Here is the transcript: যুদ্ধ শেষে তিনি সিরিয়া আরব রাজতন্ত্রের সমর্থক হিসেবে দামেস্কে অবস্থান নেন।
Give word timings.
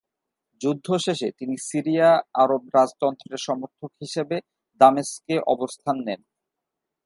যুদ্ধ 0.61 0.87
শেষে 0.97 1.27
তিনি 1.39 1.55
সিরিয়া 1.69 2.09
আরব 2.33 2.61
রাজতন্ত্রের 2.75 3.41
সমর্থক 3.47 3.91
হিসেবে 4.01 4.35
দামেস্কে 4.81 5.35
অবস্থান 5.47 5.97
নেন। 6.05 6.21